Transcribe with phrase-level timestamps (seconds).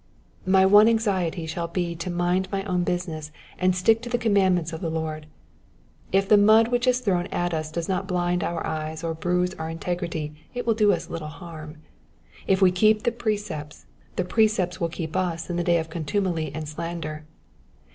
[0.29, 4.17] '*'* My one anxiety shall 1)6 to mind my own business and stick to the
[4.17, 5.27] commandments of the Lord.
[6.11, 9.53] If the mud which is thrown at us does not blind our eyes or bruise
[9.59, 11.83] our integrity it will do us little harm.
[12.47, 13.85] If we keep the precepts,
[14.15, 17.25] the precepts will keep us in the day of contumely and slander.